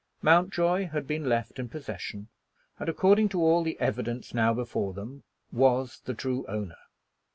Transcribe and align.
Mountjoy 0.23 0.87
had 0.87 1.05
been 1.05 1.29
left 1.29 1.59
in 1.59 1.69
possession, 1.69 2.29
and, 2.79 2.89
according 2.89 3.29
to 3.29 3.39
all 3.43 3.61
the 3.61 3.79
evidence 3.79 4.33
now 4.33 4.51
before 4.51 4.93
them, 4.93 5.21
was 5.51 5.99
the 6.05 6.15
true 6.15 6.43
owner. 6.47 6.79